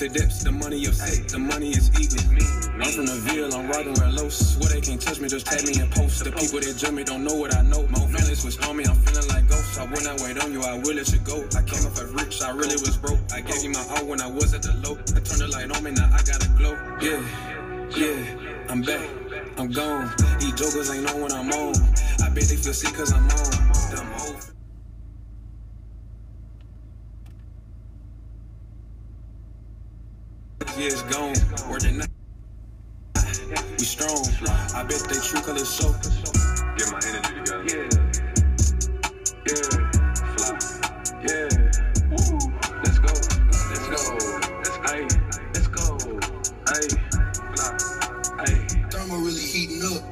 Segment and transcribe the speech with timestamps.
[0.00, 2.24] clear dips, the money of sick, the money is eager.
[2.80, 5.60] I'm from the Ville, I'm riding where low, swear they can't touch me, just tag
[5.68, 6.24] me and post.
[6.24, 7.84] The people that judge me don't know what I know.
[7.88, 9.76] My feelings switched on me, I'm feeling like ghosts.
[9.76, 11.44] I will not wait on you, I will let you go.
[11.52, 13.20] I came up as rich, I really was broke.
[13.28, 14.96] I gave you my all when I was at the low.
[14.96, 16.72] I turned the light on me, now I got a glow.
[17.04, 17.20] Yeah,
[17.92, 19.04] yeah, I'm back.
[19.58, 20.08] I'm gone.
[20.40, 21.76] These jokers ain't know when I'm on.
[22.24, 24.49] I bet they feel sick cause I'm on.
[30.80, 30.86] Them hoes.
[30.86, 31.70] Yeah, it's gone.
[31.70, 32.08] Word it not.
[33.78, 34.24] We strong.
[34.74, 35.92] I bet they true colors show.
[36.76, 37.64] Get my energy together.
[37.68, 37.88] Yeah.
[39.46, 39.68] Yeah.
[40.36, 40.52] Fly.
[41.22, 41.48] Yeah.
[42.10, 42.38] Woo.
[42.84, 43.12] Let's go.
[43.68, 44.00] Let's go.
[44.58, 45.00] Let's ay.
[45.54, 45.98] Let's go.
[46.68, 46.88] Ay.
[47.54, 47.70] Fly.
[48.38, 48.54] Ay.
[48.90, 50.02] Thermal really heating up.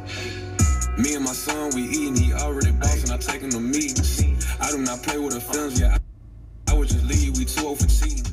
[0.98, 2.16] Me and my son, we eating.
[2.16, 3.10] He already bossing.
[3.10, 4.20] I take him to meetings.
[4.60, 5.80] I do not play with the films.
[5.80, 5.96] Yeah.
[5.96, 7.36] I, I would just leave.
[7.38, 8.27] We too old for cheating.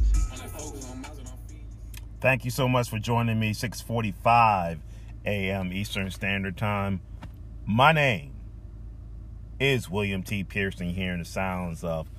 [2.25, 3.51] Thank you so much for joining me.
[3.53, 4.79] 6:45
[5.27, 5.71] a.m.
[5.71, 7.01] Eastern Standard Time.
[7.67, 8.33] My name
[9.59, 10.43] is William T.
[10.43, 10.89] Pearson.
[10.89, 12.09] Hearing the sounds of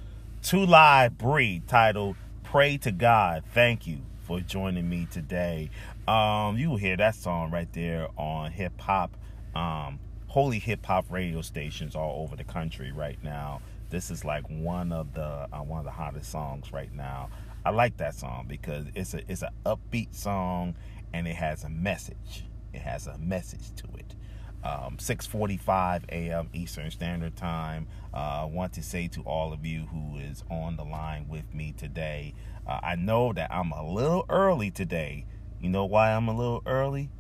[0.43, 5.71] Two Live Breed titled "Pray to God." Thank you for joining me today.
[6.07, 9.17] Um, you will hear that song right there on hip hop,
[9.57, 13.61] um, holy hip hop radio stations all over the country right now.
[13.91, 17.29] This is like one of the uh, one of the hottest songs right now.
[17.67, 20.77] I like that song because it's a it's an upbeat song
[21.13, 22.45] and it has a message.
[22.73, 24.15] It has a message to it.
[24.63, 26.49] Um, 6:45 a.m.
[26.53, 27.89] Eastern Standard Time.
[28.15, 31.53] I uh, want to say to all of you who is on the line with
[31.53, 32.35] me today,
[32.69, 35.27] uh, I know that I'm a little early today.
[35.61, 37.11] You know why I'm a little early?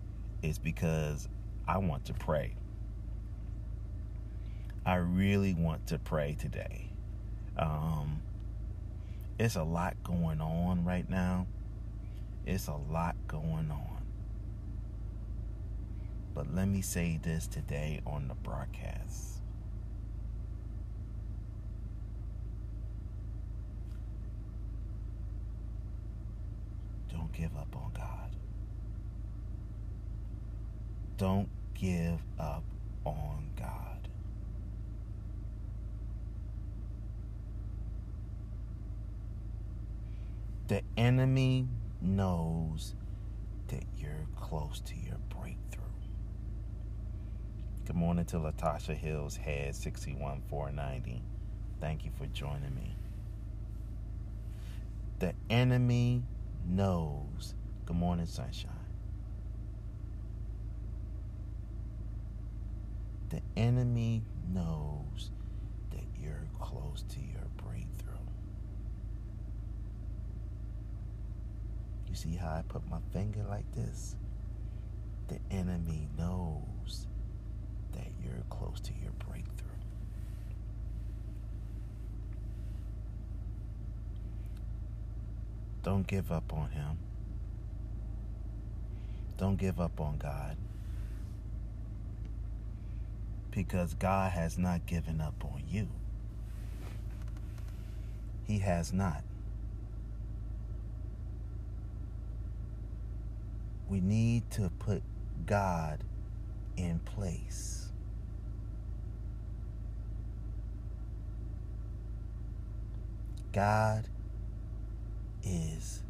[0.43, 1.28] It's because
[1.67, 2.55] I want to pray.
[4.84, 6.93] I really want to pray today.
[7.59, 8.23] Um,
[9.39, 11.47] it's a lot going on right now.
[12.47, 14.03] It's a lot going on.
[16.35, 19.41] But let me say this today on the broadcast.
[27.11, 28.31] Don't give up on God.
[31.17, 32.65] Don't give up
[33.05, 33.96] on God.
[40.69, 41.69] The enemy
[42.00, 42.97] knows
[43.69, 45.84] that you're close to your breakthrough.
[47.84, 51.22] Good morning to Latasha Hills, Head 61490.
[51.81, 52.97] Thank you for joining me.
[55.21, 56.25] The enemy
[56.66, 57.54] knows.
[57.84, 58.72] Good morning, sunshine.
[63.28, 65.31] The enemy knows
[65.93, 67.96] that you're close to your breakthrough.
[72.16, 74.16] You see how I put my finger like this?
[75.28, 77.06] The enemy knows
[77.93, 79.66] that you're close to your breakthrough.
[85.82, 86.97] Don't give up on him.
[89.37, 90.56] Don't give up on God.
[93.50, 95.88] Because God has not given up on you.
[98.47, 99.22] He has not.
[103.89, 105.03] We need to put
[105.47, 106.03] God
[106.77, 107.89] in place.
[113.53, 114.07] God
[115.43, 116.03] is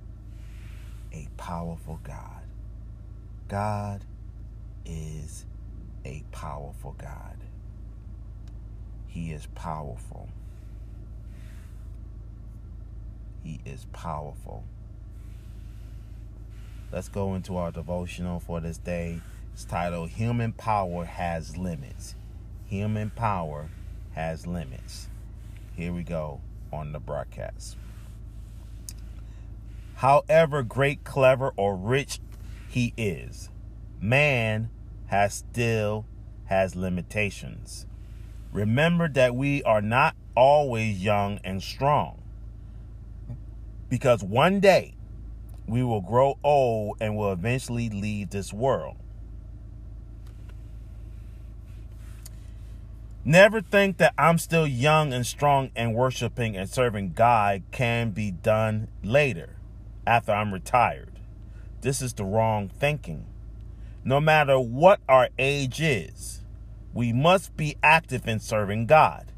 [1.13, 2.43] a powerful God.
[3.49, 4.05] God
[4.85, 5.45] is
[6.05, 7.37] a powerful God.
[9.07, 10.29] He is powerful.
[13.45, 14.65] He is powerful.
[16.93, 19.21] Let's go into our devotional for this day.
[19.53, 22.15] It's titled Human Power Has Limits.
[22.67, 23.69] Human Power
[24.15, 25.09] Has Limits.
[25.75, 26.41] Here we go
[26.73, 27.77] on the broadcast.
[29.97, 32.21] However great, clever, or rich
[32.69, 33.51] he is,
[34.01, 34.71] man
[35.07, 36.07] has still
[36.45, 37.87] has limitations.
[38.53, 42.23] Remember that we are not always young and strong.
[43.89, 44.96] Because one day
[45.69, 48.97] we will grow old and will eventually leave this world.
[53.25, 58.31] Never think that I'm still young and strong and worshiping and serving God can be
[58.31, 59.57] done later
[60.07, 61.19] after I'm retired.
[61.81, 63.27] This is the wrong thinking.
[64.05, 66.43] No matter what our age is,
[66.97, 69.31] We must be active in serving God.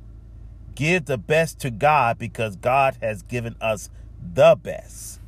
[0.76, 3.90] Give the best to God because God has given us
[4.22, 5.18] the best.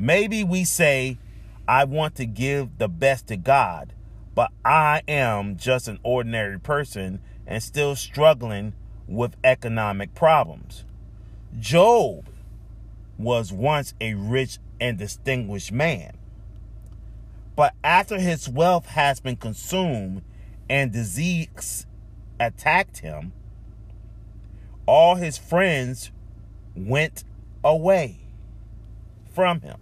[0.00, 1.18] Maybe we say,
[1.68, 3.92] I want to give the best to God,
[4.34, 8.72] but I am just an ordinary person and still struggling
[9.06, 10.84] with economic problems.
[11.58, 12.30] Job
[13.18, 16.16] was once a rich and distinguished man.
[17.54, 20.22] But after his wealth has been consumed
[20.70, 21.86] and disease
[22.40, 23.34] attacked him,
[24.86, 26.10] all his friends
[26.74, 27.22] went
[27.62, 28.20] away
[29.34, 29.76] from him.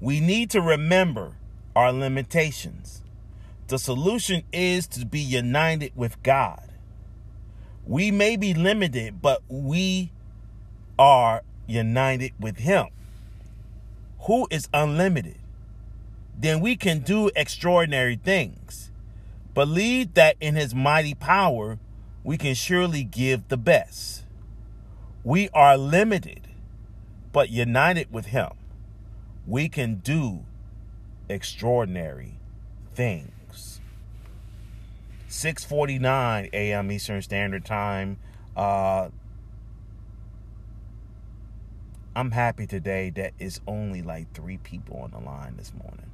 [0.00, 1.36] We need to remember
[1.74, 3.02] our limitations.
[3.68, 6.68] The solution is to be united with God.
[7.86, 10.12] We may be limited, but we
[10.98, 12.86] are united with Him,
[14.20, 15.38] who is unlimited.
[16.38, 18.90] Then we can do extraordinary things.
[19.54, 21.78] Believe that in His mighty power,
[22.22, 24.24] we can surely give the best.
[25.24, 26.48] We are limited,
[27.32, 28.50] but united with Him,
[29.46, 30.44] we can do
[31.28, 32.38] extraordinary
[32.94, 33.80] things.
[35.28, 36.90] 6:49 a.m.
[36.90, 38.18] Eastern Standard Time.
[38.56, 39.10] Uh,
[42.14, 46.10] I'm happy today that it's only like three people on the line this morning.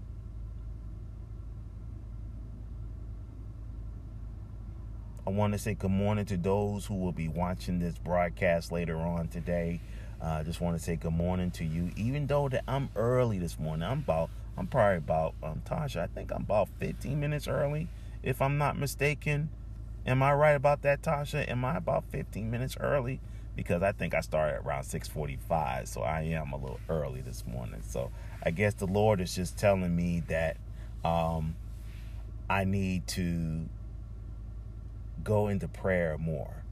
[5.25, 8.97] I want to say good morning to those who will be watching this broadcast later
[8.97, 9.81] on today.
[10.23, 13.41] I uh, just want to say good morning to you, even though that I'm early
[13.41, 13.83] this morning.
[13.83, 17.89] I'm about, I'm probably about, um, Tasha, I think I'm about 15 minutes early,
[18.23, 19.51] if I'm not mistaken.
[20.07, 21.49] Am I right about that, Tasha?
[21.51, 23.19] Am I about 15 minutes early?
[23.57, 27.83] Because I think I started around 6:45, so I am a little early this morning.
[27.83, 28.13] So
[28.45, 30.57] I guess the Lord is just telling me that
[31.05, 31.57] um,
[32.49, 33.69] I need to
[35.25, 36.63] go into prayer more.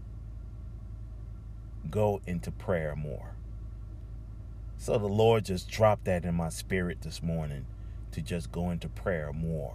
[1.91, 3.35] Go into prayer more.
[4.81, 7.67] So the Lord just dropped that in my spirit this morning
[8.13, 9.75] to just go into prayer more.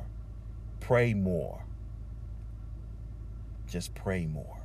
[0.79, 1.61] Pray more.
[3.69, 4.57] Just pray more.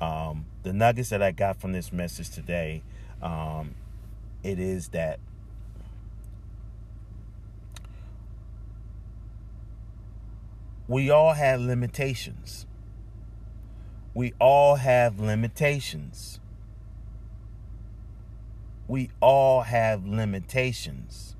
[0.00, 2.82] Um, the nuggets that I got from this message today,
[3.20, 3.74] um,
[4.42, 5.20] it is that
[10.88, 12.64] we all have limitations.
[14.14, 16.40] We all have limitations.
[18.88, 21.36] We all have limitations.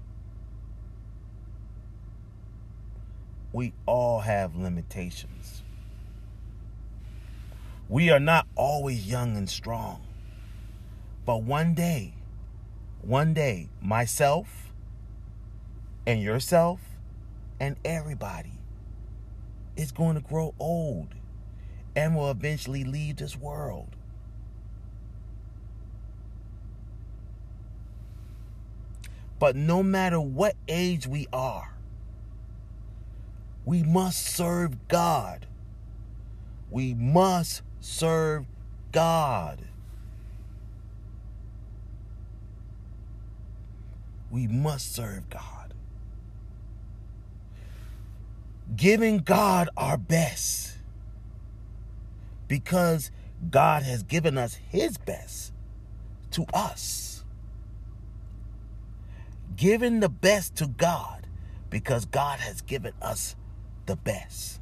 [3.55, 5.63] We all have limitations.
[7.89, 10.03] We are not always young and strong.
[11.25, 12.13] But one day,
[13.01, 14.71] one day, myself
[16.07, 16.81] and yourself
[17.59, 18.53] and everybody
[19.75, 21.15] is going to grow old
[21.97, 23.97] and will eventually leave this world.
[29.39, 31.75] But no matter what age we are,
[33.65, 35.47] we must serve God.
[36.71, 38.47] We must serve
[38.93, 39.61] God.
[44.31, 45.75] We must serve God.
[48.77, 50.77] Giving God our best
[52.49, 53.11] because
[53.51, 55.53] God has given us His best
[56.33, 57.18] to us.
[59.59, 61.27] Giving the best to God
[61.69, 63.35] because God has given us
[63.87, 64.61] the best.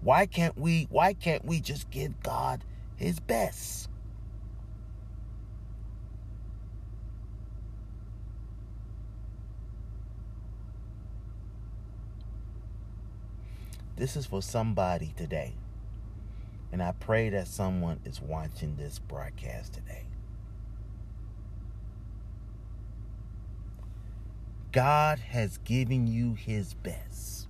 [0.00, 2.64] Why can't we why can't we just give God
[2.96, 3.88] his best?
[13.94, 15.54] This is for somebody today.
[16.72, 20.07] And I pray that someone is watching this broadcast today.
[24.72, 27.48] God has given you his best.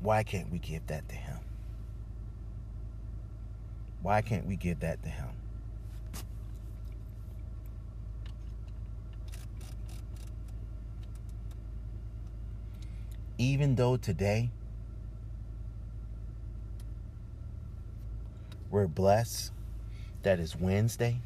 [0.00, 1.38] Why can't we give that to him?
[4.02, 5.28] Why can't we give that to him?
[13.42, 14.48] even though today
[18.70, 19.50] we're blessed
[20.22, 21.20] that it's Wednesday,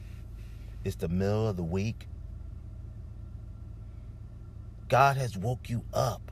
[0.87, 2.07] it's the middle of the week,
[4.89, 6.31] God has woke you up.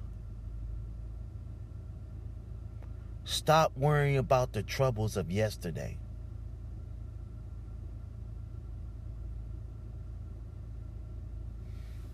[3.24, 5.96] Stop worrying about the troubles of yesterday.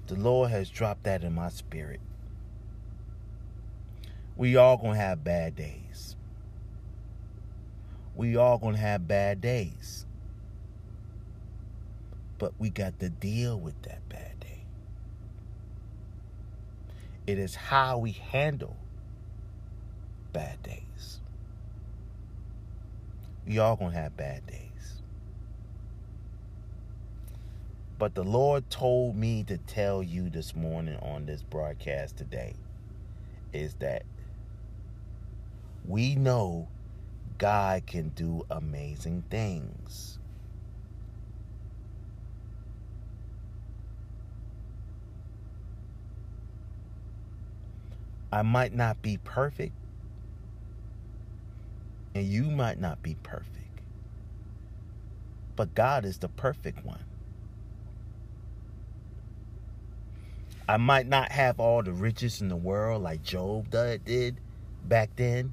[0.06, 2.00] The Lord has dropped that in my spirit.
[4.34, 6.16] We all gonna have bad days.
[8.16, 10.06] We all gonna have bad days.
[12.40, 14.64] But we got to deal with that bad day.
[17.26, 18.78] It is how we handle
[20.32, 21.20] bad days.
[23.46, 25.02] We all gonna have bad days.
[27.98, 32.54] But the Lord told me to tell you this morning on this broadcast today
[33.52, 34.04] is that
[35.86, 36.68] we know
[37.36, 40.19] God can do amazing things.
[48.32, 49.72] I might not be perfect,
[52.14, 53.80] and you might not be perfect,
[55.56, 57.04] but God is the perfect one.
[60.68, 64.40] I might not have all the riches in the world like Job did
[64.84, 65.52] back then.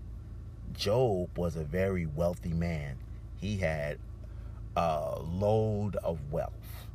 [0.74, 2.98] Job was a very wealthy man.
[3.38, 3.98] He had
[4.76, 6.87] a load of wealth.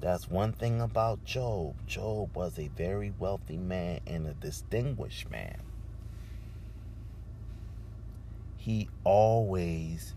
[0.00, 1.74] That's one thing about Job.
[1.86, 5.60] Job was a very wealthy man and a distinguished man.
[8.56, 10.14] He always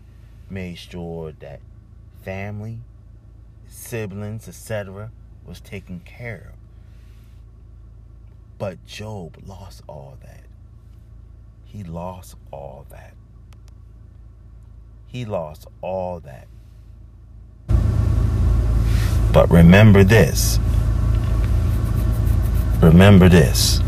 [0.50, 1.60] made sure that
[2.22, 2.80] family,
[3.66, 5.10] siblings, etc.,
[5.46, 6.58] was taken care of.
[8.58, 10.44] But Job lost all that.
[11.64, 13.14] He lost all that.
[15.06, 16.46] He lost all that.
[19.32, 20.58] But remember this.
[22.82, 23.80] Remember this.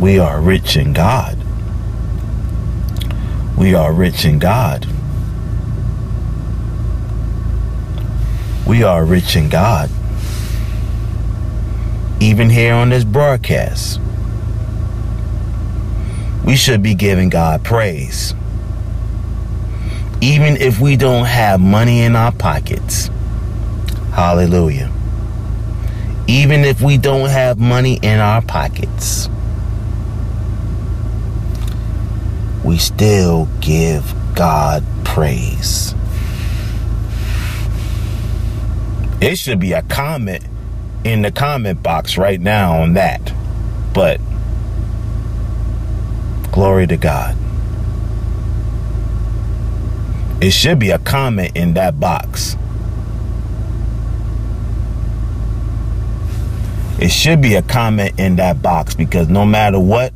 [0.00, 1.36] We are rich in God.
[3.58, 4.86] We are rich in God.
[8.66, 9.90] We are rich in God.
[12.20, 14.00] Even here on this broadcast,
[16.44, 18.34] we should be giving God praise.
[20.20, 23.10] Even if we don't have money in our pockets.
[24.12, 24.92] Hallelujah.
[26.26, 29.28] Even if we don't have money in our pockets.
[32.70, 35.94] we still give God praise.
[39.20, 40.44] It should be a comment
[41.04, 43.34] in the comment box right now on that.
[43.92, 44.20] But
[46.52, 47.36] glory to God.
[50.40, 52.56] It should be a comment in that box.
[56.98, 60.12] It should be a comment in that box because no matter what,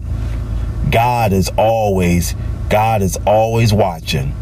[0.91, 2.35] God is always
[2.69, 4.35] God is always watching.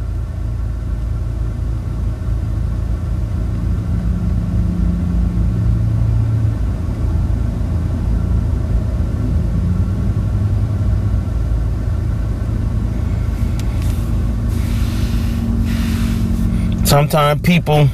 [16.92, 17.88] Sometimes people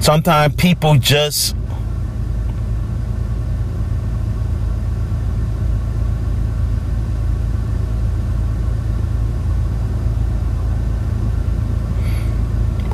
[0.00, 1.54] sometimes people just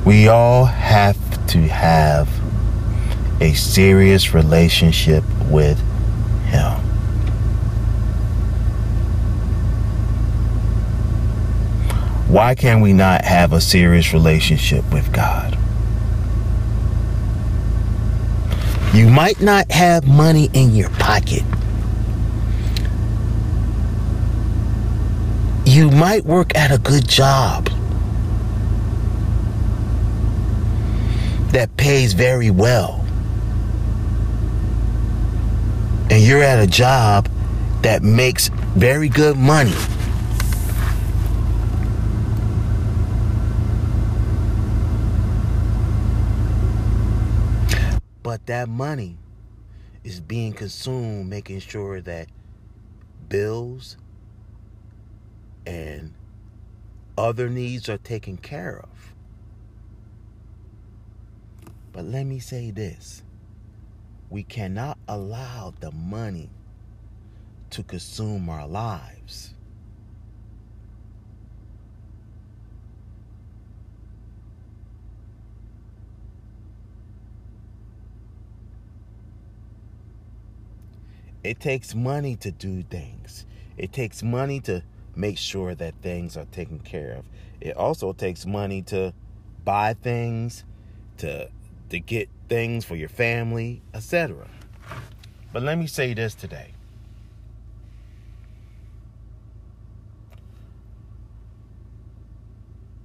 [0.05, 2.29] We all have to have
[3.41, 5.79] a serious relationship with
[6.47, 6.85] Him.
[12.35, 15.57] Why can we not have a serious relationship with God?
[18.93, 21.45] You might not have money in your pocket.
[25.64, 27.71] You might work at a good job.
[31.53, 33.05] that pays very well.
[36.11, 37.29] And you're at a job
[37.83, 39.76] that makes very good money.
[48.25, 49.17] But that money
[50.03, 52.29] is being consumed making sure that
[53.29, 53.97] bills
[55.67, 56.13] and
[57.17, 59.15] other needs are taken care of.
[61.93, 63.23] But let me say this
[64.31, 66.51] we cannot allow the money
[67.71, 69.54] to consume our lives.
[81.45, 83.45] It takes money to do things.
[83.77, 84.83] It takes money to
[85.15, 87.27] make sure that things are taken care of.
[87.61, 89.13] It also takes money to
[89.63, 90.65] buy things,
[91.19, 91.51] to
[91.91, 94.49] to get things for your family, etc.
[95.53, 96.73] But let me say this today.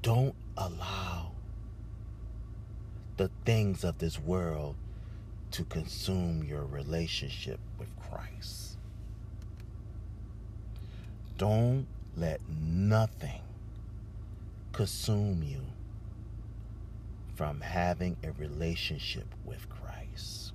[0.02, 1.34] Don't allow
[3.18, 4.76] the things of this world
[5.52, 8.78] to consume your relationship with Christ.
[11.38, 13.42] Don't let nothing
[14.74, 15.62] consume you
[17.36, 20.54] from having a relationship with Christ.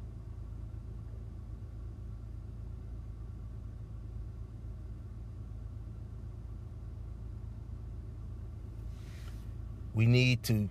[9.95, 10.69] We need to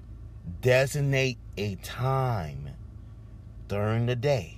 [0.62, 2.70] designate a time
[3.74, 4.56] during the day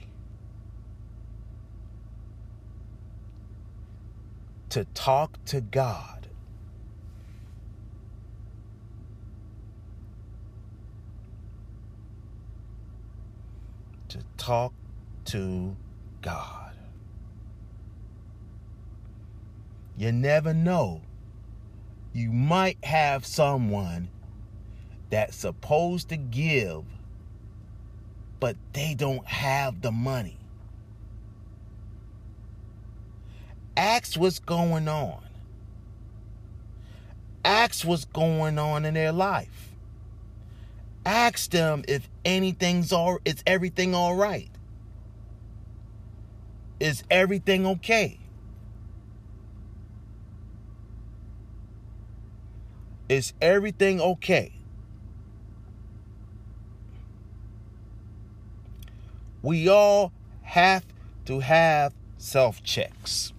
[4.67, 6.27] to talk to God.
[14.09, 14.73] To talk
[15.27, 15.77] to
[16.21, 16.75] God.
[19.95, 21.03] You never know.
[22.11, 24.09] You might have someone
[25.09, 26.83] that's supposed to give,
[28.39, 30.37] but they don't have the money.
[33.77, 35.21] Ask what's going on.
[37.43, 39.69] Ask what's going on in their life.
[41.05, 44.49] Ask them if anything's all is everything all right?
[46.79, 48.19] Is everything okay?
[53.07, 54.53] Is everything okay?
[59.45, 60.83] We all have
[61.25, 63.31] to have self checks.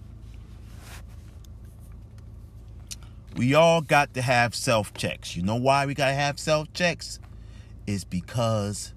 [3.35, 5.35] We all got to have self checks.
[5.35, 7.19] You know why we got to have self checks?
[7.85, 8.93] Is because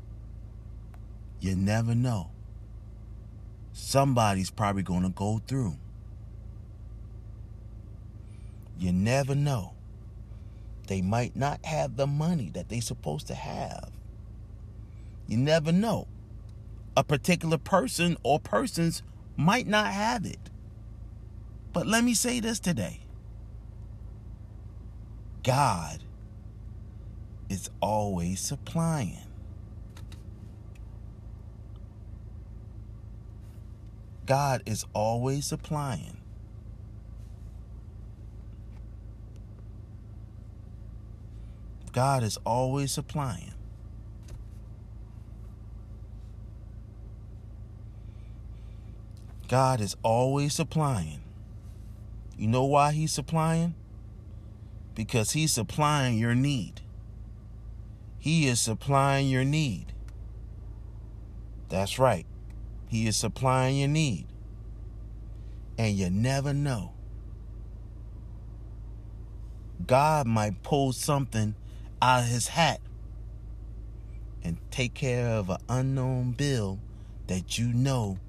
[1.41, 2.31] you never know.
[3.73, 5.79] Somebody's probably going to go through.
[8.79, 9.73] You never know.
[10.87, 13.91] They might not have the money that they're supposed to have.
[15.27, 16.07] You never know
[17.01, 19.03] a particular person or persons
[19.35, 20.51] might not have it.
[21.73, 23.01] But let me say this today
[25.43, 26.05] God
[27.49, 29.17] is always supplying.
[34.27, 36.19] God is always supplying.
[41.93, 43.55] God is always supplying.
[49.51, 51.23] God is always supplying.
[52.39, 53.75] You know why He's supplying?
[54.95, 56.83] Because He's supplying your need.
[58.21, 59.87] He is supplying your need.
[61.69, 62.27] That's right.
[62.87, 64.27] He is supplying your need.
[65.77, 66.93] And you never know.
[69.85, 71.57] God might pull something
[72.01, 72.81] out of his hat
[74.45, 76.79] and take care of an unknown bill
[77.27, 78.21] that you know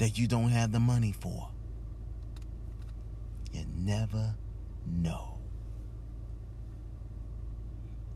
[0.00, 1.50] that you don't have the money for.
[3.52, 4.34] You never
[4.86, 5.36] know.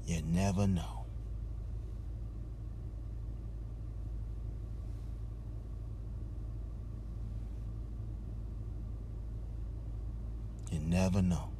[0.07, 1.05] You never know.
[10.73, 11.54] You never know.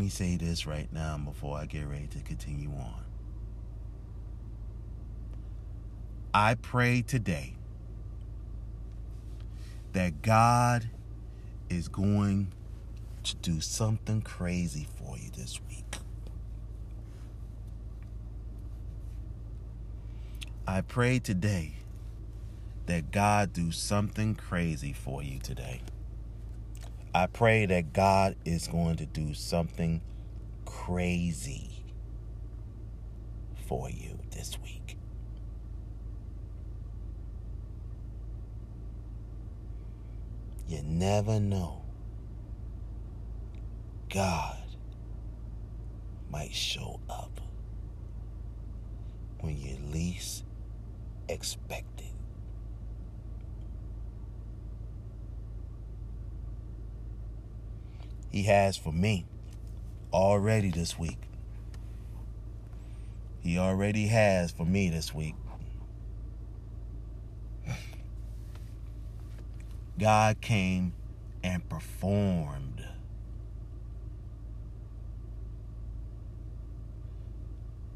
[0.00, 3.04] Me say this right now before I get ready to continue on.
[6.32, 7.54] I pray today
[9.92, 10.88] that God
[11.68, 12.52] is going
[13.24, 15.96] to do something crazy for you this week.
[20.66, 21.74] I pray today
[22.86, 25.82] that God do something crazy for you today.
[27.12, 30.00] I pray that God is going to do something
[30.64, 31.84] crazy
[33.66, 34.96] for you this week.
[40.68, 41.82] You never know.
[44.08, 44.56] God
[46.30, 47.40] might show up
[49.40, 50.44] when you least
[51.28, 52.06] expect it.
[58.30, 59.26] He has for me
[60.12, 61.18] already this week.
[63.40, 65.34] He already has for me this week.
[69.98, 70.92] God came
[71.42, 72.84] and performed.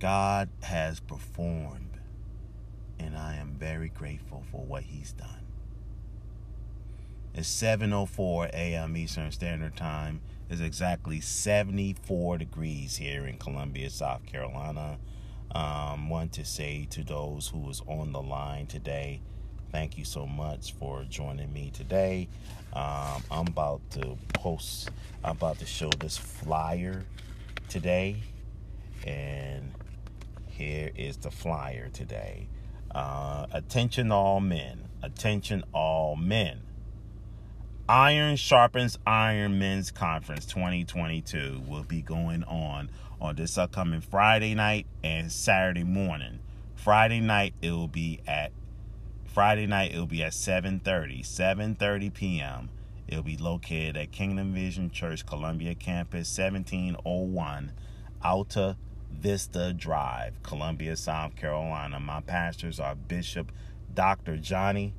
[0.01, 1.99] God has performed,
[2.99, 5.44] and I am very grateful for what He's done.
[7.37, 8.97] It's 7:04 a.m.
[8.97, 10.21] Eastern Standard Time.
[10.49, 14.99] It's exactly 74 degrees here in Columbia, South Carolina.
[15.53, 19.21] Um, want to say to those who was on the line today,
[19.73, 22.29] thank you so much for joining me today.
[22.73, 24.91] Um, I'm about to post,
[25.25, 27.05] I'm about to show this flyer
[27.69, 28.23] today,
[29.05, 29.73] and
[30.47, 32.47] here is the flyer today.
[32.95, 34.89] Uh, attention, all men.
[35.03, 36.61] Attention, all men.
[37.87, 42.89] Iron Sharpens Iron Men's Conference 2022 will be going on
[43.21, 46.39] on this upcoming Friday night and Saturday morning.
[46.77, 48.53] Friday night it will be at
[49.27, 52.71] Friday night it will be at 7:30, 7:30 p.m.
[53.07, 57.73] It will be located at Kingdom Vision Church, Columbia Campus, 1701
[58.23, 58.79] Alta
[59.13, 62.01] Vista Drive, Columbia, South Carolina.
[62.01, 63.53] My pastors are Bishop
[63.93, 64.39] Dr.
[64.39, 64.95] Johnny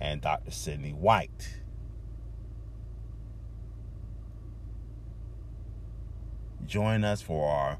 [0.00, 0.52] and Dr.
[0.52, 1.58] Sidney White.
[6.68, 7.78] Join us for our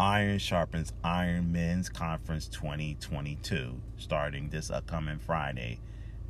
[0.00, 5.78] Iron Sharpens Iron Men's Conference 2022 starting this upcoming Friday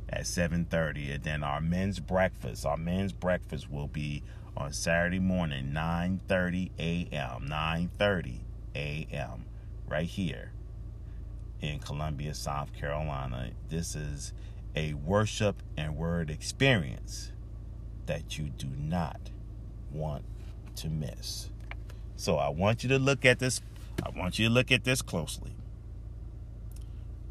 [0.09, 4.23] at 7:30 and then our men's breakfast our men's breakfast will be
[4.57, 7.47] on Saturday morning 9:30 a.m.
[7.47, 8.39] 9:30
[8.75, 9.45] a.m.
[9.87, 10.51] right here
[11.61, 13.51] in Columbia, South Carolina.
[13.69, 14.33] This is
[14.75, 17.31] a worship and word experience
[18.05, 19.29] that you do not
[19.93, 20.25] want
[20.75, 21.51] to miss.
[22.21, 23.61] So I want you to look at this.
[24.03, 25.55] I want you to look at this closely.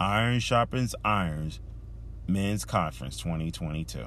[0.00, 1.60] Iron sharpens irons
[2.26, 4.04] men's conference 2022.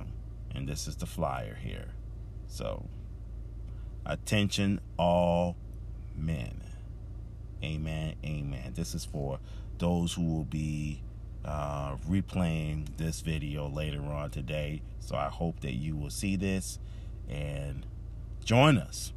[0.54, 1.92] And this is the flyer here.
[2.48, 2.90] So
[4.06, 5.56] attention all
[6.18, 6.62] men.
[7.64, 8.16] Amen.
[8.26, 8.74] Amen.
[8.76, 9.40] This is for
[9.78, 11.02] those who will be
[11.46, 14.82] uh, replaying this video later on today.
[15.00, 16.78] So I hope that you will see this
[17.30, 17.86] and
[18.44, 19.14] join us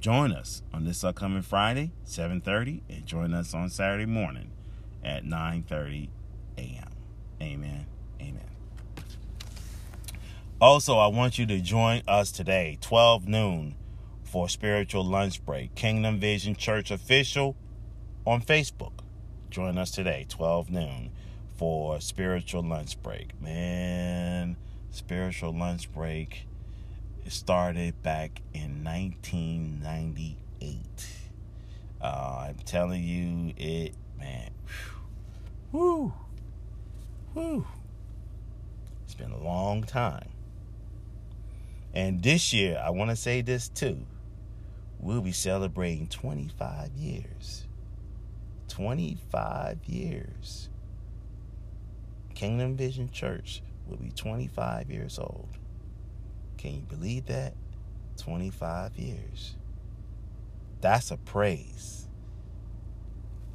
[0.00, 4.50] join us on this upcoming Friday, 7:30, and join us on Saturday morning
[5.02, 6.08] at 9:30
[6.58, 6.90] a.m.
[7.40, 7.86] Amen.
[8.20, 8.50] Amen.
[10.60, 13.74] Also, I want you to join us today, 12 noon,
[14.24, 15.74] for spiritual lunch break.
[15.74, 17.56] Kingdom Vision Church official
[18.26, 18.92] on Facebook.
[19.50, 21.10] Join us today, 12 noon,
[21.56, 23.40] for spiritual lunch break.
[23.40, 24.56] Man,
[24.90, 26.46] spiritual lunch break
[27.26, 30.76] it started back in 1998.
[32.00, 34.50] Uh, I'm telling you, it, man,
[35.72, 36.12] whoo,
[37.34, 37.66] whoo.
[39.04, 40.28] It's been a long time.
[41.92, 44.06] And this year, I want to say this too.
[45.00, 47.66] We'll be celebrating 25 years.
[48.68, 50.68] 25 years.
[52.34, 55.48] Kingdom Vision Church will be 25 years old.
[56.66, 57.54] Can you believe that?
[58.16, 59.54] 25 years.
[60.80, 62.08] That's a praise.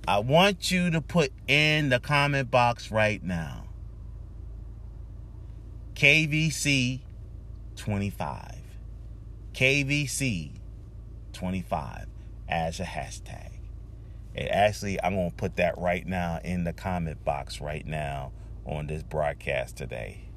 [0.07, 3.65] I want you to put in the comment box right now
[5.93, 7.01] KVC
[7.75, 8.61] 25.
[9.55, 10.51] KVC
[11.33, 12.05] 25
[12.47, 13.51] as a hashtag.
[14.35, 18.31] And actually, I'm going to put that right now in the comment box right now
[18.63, 20.29] on this broadcast today.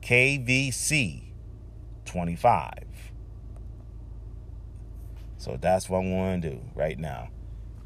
[0.00, 1.31] KVC
[2.04, 2.72] 25.
[5.38, 7.30] So that's what I'm going to do right now.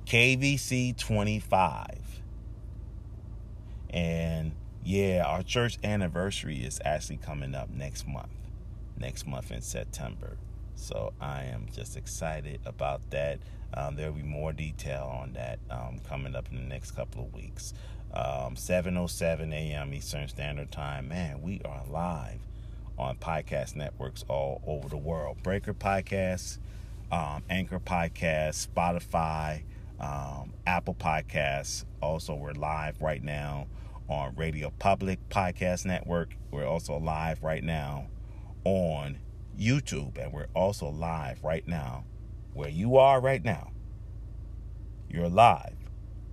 [0.05, 2.21] KVC 25.
[3.91, 4.53] And
[4.85, 8.29] yeah, our church anniversary is actually coming up next month.
[8.99, 10.37] Next month in September.
[10.75, 13.39] So I am just excited about that.
[13.73, 17.35] Um, there'll be more detail on that um, coming up in the next couple of
[17.35, 17.73] weeks.
[18.13, 19.95] Um, 7:07 a.m.
[19.95, 21.09] Eastern Standard Time.
[21.09, 22.41] Man, we are live
[22.99, 25.43] on podcast networks all over the world.
[25.43, 26.59] Breaker Podcasts,
[27.13, 29.63] um, Anchor Podcasts, Spotify,
[30.01, 31.85] um, Apple Podcasts.
[32.01, 33.67] Also, we're live right now
[34.09, 36.37] on Radio Public Podcast Network.
[36.51, 38.09] We're also live right now
[38.65, 39.19] on
[39.59, 42.05] YouTube, and we're also live right now
[42.55, 43.73] where you are right now.
[45.09, 45.77] You're live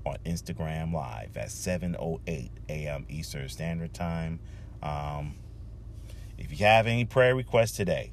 [0.05, 3.05] on Instagram Live at 7:08 a.m.
[3.09, 4.39] Eastern Standard Time.
[4.81, 5.35] Um,
[6.43, 8.11] if you have any prayer requests today,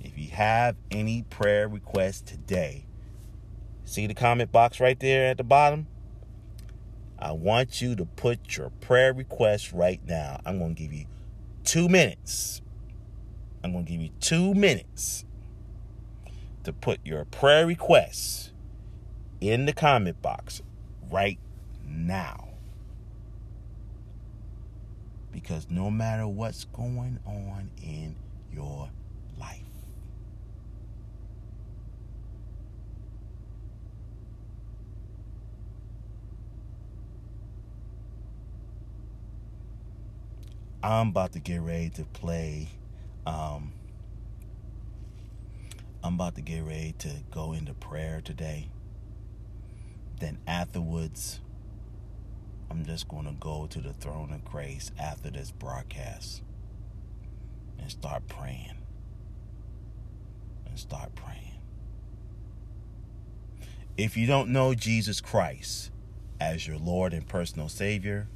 [0.00, 2.86] if you have any prayer requests today,
[3.84, 5.86] see the comment box right there at the bottom?
[7.18, 10.40] I want you to put your prayer request right now.
[10.46, 11.04] I'm going to give you
[11.64, 12.62] two minutes.
[13.62, 15.24] I'm going to give you two minutes
[16.64, 18.52] to put your prayer requests
[19.40, 20.62] in the comment box
[21.10, 21.38] right
[21.84, 22.49] now.
[25.32, 28.16] Because no matter what's going on in
[28.52, 28.90] your
[29.38, 29.62] life,
[40.82, 42.68] I'm about to get ready to play.
[43.26, 43.72] Um,
[46.02, 48.68] I'm about to get ready to go into prayer today.
[50.18, 51.40] Then afterwards,
[52.70, 56.42] I'm just going to go to the throne of grace after this broadcast
[57.78, 58.78] and start praying.
[60.66, 61.58] And start praying.
[63.96, 65.90] If you don't know Jesus Christ
[66.40, 68.28] as your Lord and personal Savior,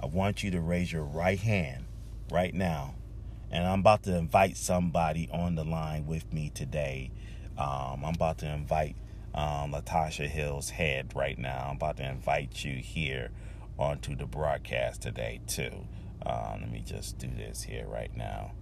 [0.00, 1.84] I want you to raise your right hand
[2.30, 2.94] right now.
[3.50, 7.10] And I'm about to invite somebody on the line with me today.
[7.58, 8.96] Um, I'm about to invite
[9.34, 11.66] um, Latasha Hill's head right now.
[11.68, 13.30] I'm about to invite you here
[13.78, 15.86] onto the broadcast today, too.
[16.24, 18.52] Um, let me just do this here right now.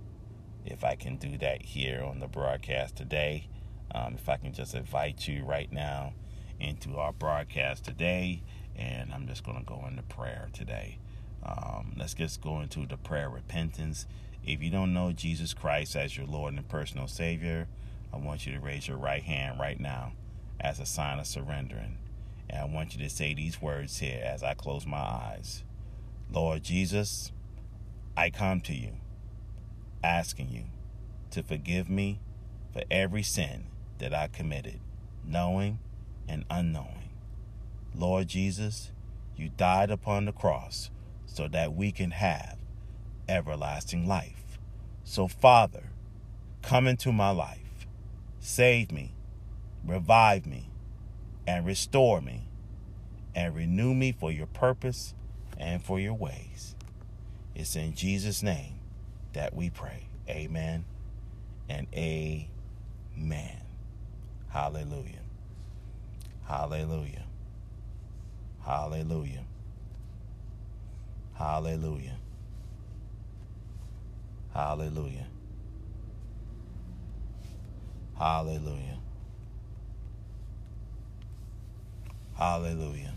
[0.64, 3.48] If I can do that here on the broadcast today,
[3.94, 6.14] um, if I can just invite you right now
[6.59, 8.42] into our broadcast today,
[8.77, 10.98] and I'm just going to go into prayer today.
[11.44, 14.07] Um, let's just go into the prayer repentance.
[14.44, 17.68] If you don't know Jesus Christ as your Lord and personal Savior,
[18.12, 20.12] I want you to raise your right hand right now
[20.61, 21.98] as a sign of surrendering.
[22.55, 25.64] And I want you to say these words here as I close my eyes
[26.31, 27.33] Lord Jesus,
[28.17, 28.93] I come to you
[30.03, 30.64] asking you
[31.31, 32.21] to forgive me
[32.73, 33.67] for every sin
[33.99, 34.81] that I committed,
[35.25, 35.81] knowing
[36.29, 37.11] and unknowing.
[37.95, 38.93] Lord Jesus,
[39.37, 40.90] you died upon the cross
[41.27, 42.59] so that we can have
[43.29, 44.59] everlasting life.
[45.05, 45.90] So, Father,
[46.62, 47.87] come into my life,
[48.38, 49.14] save me,
[49.85, 50.71] revive me,
[51.46, 52.48] and restore me,
[53.35, 55.14] and renew me for your purpose
[55.59, 56.74] and for your ways.
[57.54, 58.74] It's in Jesus' name
[59.33, 60.09] that we pray.
[60.28, 60.85] Amen
[61.68, 63.61] and amen.
[64.48, 65.20] Hallelujah.
[66.44, 67.24] Hallelujah.
[68.64, 69.44] Hallelujah.
[71.35, 72.18] Hallelujah.
[74.52, 75.26] Hallelujah.
[78.18, 78.98] Hallelujah.
[82.37, 83.14] Hallelujah.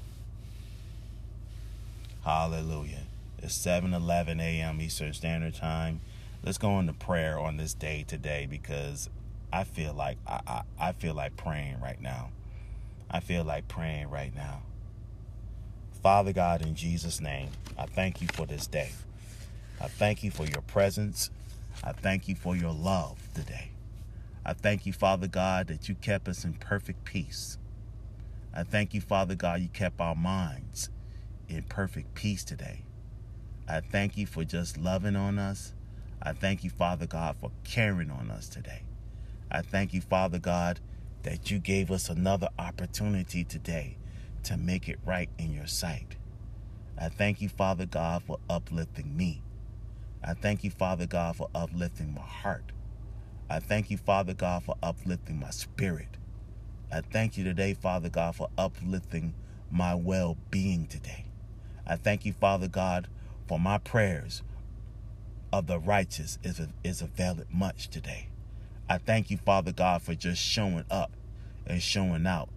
[2.24, 3.02] Hallelujah.
[3.40, 4.80] It's 7 11 a.m.
[4.80, 6.02] Eastern Standard Time.
[6.44, 9.10] Let's go into prayer on this day today because
[9.52, 12.30] I feel like I, I, I feel like praying right now.
[13.10, 14.62] I feel like praying right now.
[16.04, 18.92] Father God, in Jesus' name, I thank you for this day.
[19.82, 21.32] I thank you for your presence.
[21.84, 23.72] I thank you for your love today.
[24.46, 27.58] I thank you, Father God, that you kept us in perfect peace.
[28.54, 30.90] I thank you, Father God, you kept our minds
[31.48, 32.84] in perfect peace today.
[33.68, 35.74] I thank you for just loving on us.
[36.22, 38.84] I thank you, Father God, for caring on us today.
[39.52, 40.80] I thank you, Father God,
[41.24, 43.98] that you gave us another opportunity today
[44.44, 46.16] to make it right in your sight.
[46.98, 49.44] I thank you, Father God, for uplifting me.
[50.24, 52.72] I thank you, Father God, for uplifting my heart.
[53.50, 56.18] I thank you, Father God, for uplifting my spirit.
[56.92, 59.34] I thank you today, Father God, for uplifting
[59.70, 61.26] my well being today.
[61.86, 63.08] I thank you, Father God,
[63.48, 64.42] for my prayers
[65.52, 68.30] of the righteous is, is availed much today.
[68.90, 71.12] I thank you, Father God, for just showing up
[71.66, 72.50] and showing out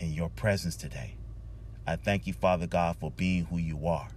[0.00, 1.14] in your presence today.
[1.86, 4.08] I thank you, Father God, for being who you are.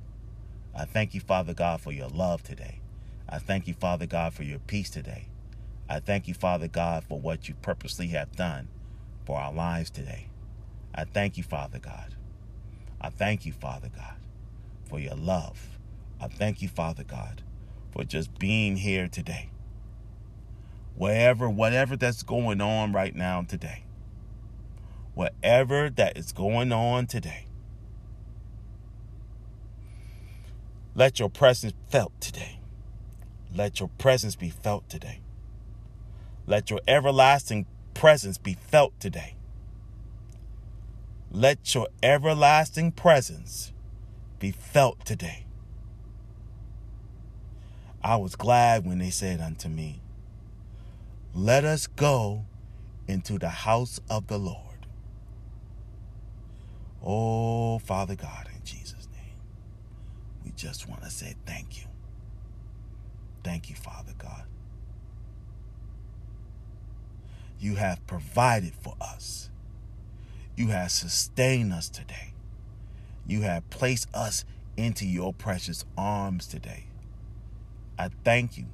[0.75, 2.79] I thank you, Father God, for your love today.
[3.29, 5.27] I thank you, Father God, for your peace today.
[5.87, 8.67] I thank you, Father God, for what you purposely have done
[9.25, 10.27] for our lives today.
[10.93, 12.15] I thank you, Father God.
[13.01, 14.15] I thank you, Father God,
[14.85, 15.77] for your love.
[16.21, 17.41] I thank you, Father God,
[17.91, 19.49] for just being here today.
[20.95, 23.83] Wherever, whatever that's going on right now today,
[25.15, 27.47] whatever that is going on today,
[30.95, 32.59] let your presence felt today.
[33.53, 35.19] Let your presence be felt today.
[36.45, 39.35] Let your everlasting presence be felt today.
[41.31, 43.73] Let your everlasting presence
[44.39, 45.45] be felt today.
[48.03, 50.01] I was glad when they said unto me,
[51.33, 52.45] Let us go
[53.07, 54.59] into the house of the Lord.
[57.01, 59.37] Oh, Father God, in Jesus' name,
[60.43, 61.87] we just want to say thank you.
[63.43, 64.43] Thank you, Father God.
[67.63, 69.49] You have provided for us.
[70.57, 72.33] You have sustained us today.
[73.25, 74.43] You have placed us
[74.75, 76.87] into your precious arms today.
[77.97, 78.65] I thank you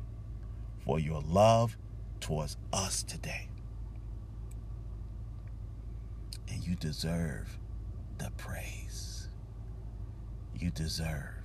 [0.83, 1.77] for your love
[2.19, 3.49] towards us today.
[6.51, 7.59] And you deserve
[8.17, 9.27] the praise.
[10.57, 11.35] You deserve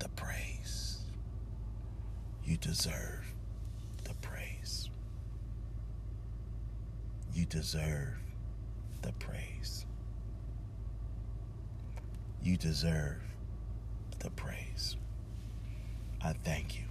[0.00, 1.02] the praise.
[2.44, 3.32] You deserve
[4.02, 4.90] the praise.
[7.32, 8.18] You deserve
[9.02, 9.86] the praise.
[12.42, 13.22] You deserve
[14.18, 14.96] the praise.
[16.22, 16.84] I thank you.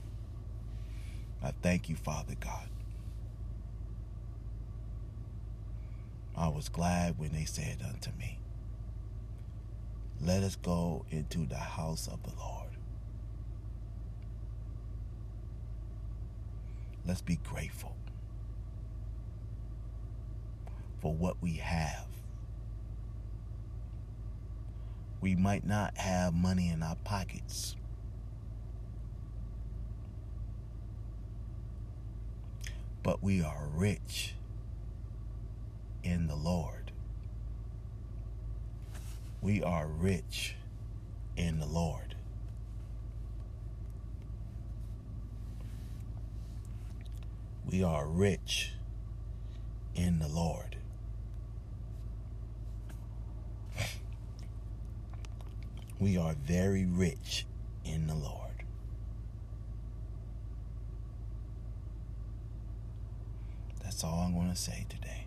[1.44, 2.70] I thank you, Father God.
[6.36, 8.40] I was glad when they said unto me,
[10.22, 12.70] Let us go into the house of the Lord.
[17.06, 17.96] Let's be grateful
[21.02, 22.08] for what we have.
[25.20, 27.76] We might not have money in our pockets.
[33.04, 34.36] But we are rich
[36.04, 36.92] in the Lord.
[39.42, 40.56] We are rich
[41.36, 42.16] in the Lord.
[47.70, 48.74] We are rich
[49.94, 50.77] in the Lord.
[56.00, 57.46] We are very rich
[57.84, 58.34] in the Lord.
[63.84, 65.26] That's all I'm going to say today.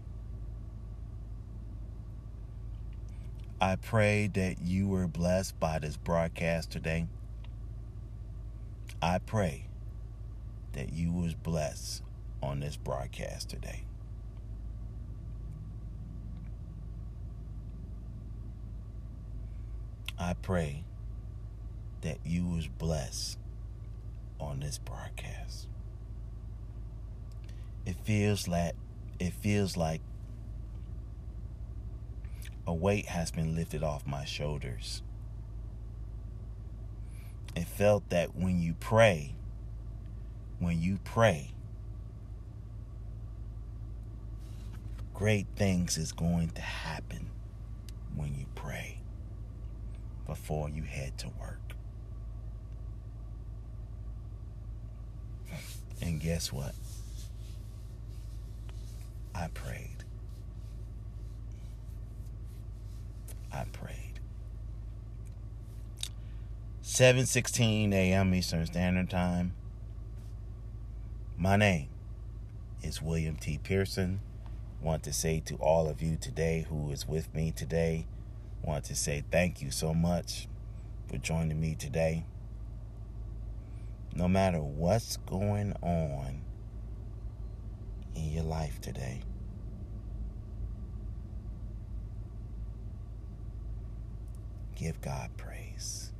[3.60, 7.06] I pray that you were blessed by this broadcast today.
[9.02, 9.66] I pray
[10.72, 12.02] that you was blessed
[12.42, 13.82] on this broadcast today.
[20.22, 20.84] I pray
[22.02, 23.38] that you was blessed
[24.38, 25.66] on this broadcast.
[27.86, 28.74] It feels like
[29.18, 30.02] it feels like
[32.66, 35.02] a weight has been lifted off my shoulders.
[37.56, 39.34] It felt that when you pray,
[40.58, 41.52] when you pray,
[45.14, 47.30] great things is going to happen
[48.14, 48.99] when you pray
[50.30, 51.58] before you head to work.
[56.00, 56.72] And guess what?
[59.34, 60.04] I prayed.
[63.52, 64.20] I prayed.
[66.84, 68.32] 7:16 a.m.
[68.32, 69.52] Eastern Standard Time.
[71.36, 71.88] My name
[72.84, 73.58] is William T.
[73.58, 74.20] Pearson.
[74.80, 78.06] Want to say to all of you today who is with me today,
[78.62, 80.48] want to say thank you so much
[81.08, 82.24] for joining me today.
[84.14, 86.42] No matter what's going on
[88.14, 89.22] in your life today,
[94.74, 96.12] give God praise.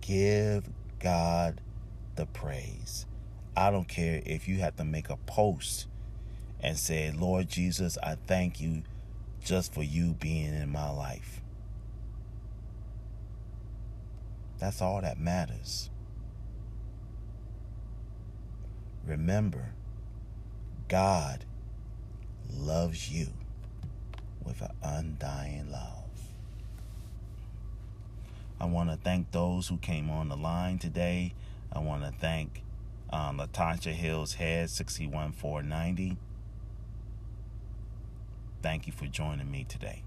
[0.00, 0.64] Give
[0.98, 1.60] God
[2.16, 3.06] the praise.
[3.56, 5.86] I don't care if you have to make a post
[6.62, 8.82] and say, Lord Jesus, I thank you
[9.42, 11.40] just for you being in my life.
[14.58, 15.90] That's all that matters.
[19.04, 19.70] Remember,
[20.86, 21.44] God
[22.54, 23.28] loves you
[24.44, 25.98] with an undying love.
[28.60, 31.34] I want to thank those who came on the line today.
[31.72, 32.62] I want to thank
[33.12, 36.16] um, Latasha Hills Head 61490.
[38.62, 40.04] Thank you for joining me today.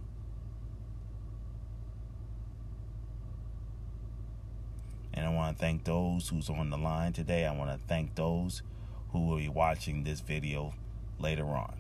[5.14, 7.46] And I want to thank those who's on the line today.
[7.46, 8.62] I want to thank those
[9.12, 10.74] who will be watching this video
[11.20, 11.76] later on.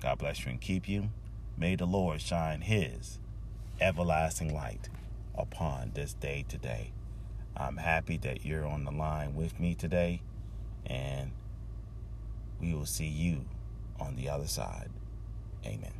[0.00, 1.10] God bless you and keep you.
[1.56, 3.18] May the Lord shine his
[3.80, 4.88] everlasting light
[5.34, 6.92] upon this day today.
[7.56, 10.22] I'm happy that you're on the line with me today,
[10.86, 11.32] and
[12.60, 13.44] we will see you
[13.98, 14.88] on the other side.
[15.66, 15.99] Amen.